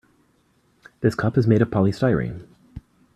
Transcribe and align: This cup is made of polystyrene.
This 1.01 1.13
cup 1.13 1.37
is 1.37 1.45
made 1.45 1.61
of 1.61 1.69
polystyrene. 1.69 2.47